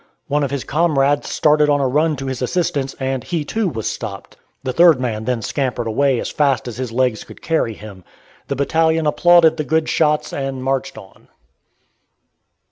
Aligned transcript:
One 0.27 0.43
of 0.43 0.49
his 0.49 0.63
comrades 0.63 1.29
started 1.29 1.69
on 1.69 1.79
a 1.79 1.87
run 1.87 2.15
to 2.15 2.25
his 2.25 2.41
assistance, 2.41 2.95
and 2.99 3.23
he, 3.23 3.45
too, 3.45 3.69
was 3.69 3.87
stopped. 3.87 4.35
The 4.63 4.73
third 4.73 4.99
man 4.99 5.25
then 5.25 5.43
scampered 5.43 5.85
away 5.85 6.19
as 6.19 6.31
fast 6.31 6.67
as 6.67 6.77
his 6.77 6.91
legs 6.91 7.23
could 7.23 7.43
carry 7.43 7.75
him. 7.75 8.03
The 8.47 8.55
battalion 8.55 9.05
applauded 9.05 9.57
the 9.57 9.63
good 9.63 9.87
shots 9.89 10.33
and 10.33 10.63
marched 10.63 10.97
on. 10.97 11.27